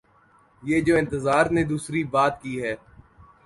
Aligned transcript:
یہ 0.63 0.81
جو 0.81 0.95
انتظار 0.95 1.45
نے 1.45 1.63
دوسری 1.63 2.03
بات 2.03 2.41
کی 2.41 2.61
ہے۔ 2.63 2.75